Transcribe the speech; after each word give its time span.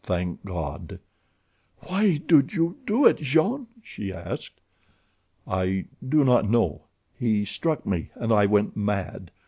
"Thank 0.03 0.43
God!" 0.43 0.97
"Why 1.81 2.17
did 2.17 2.53
you 2.55 2.75
do 2.87 3.05
it, 3.05 3.17
Jean?" 3.17 3.67
she 3.83 4.11
asked. 4.11 4.59
"I 5.47 5.85
do 6.09 6.23
not 6.23 6.49
know. 6.49 6.85
He 7.19 7.45
struck 7.45 7.85
me, 7.85 8.09
and 8.15 8.33
I 8.33 8.47
went 8.47 8.75
mad. 8.75 9.29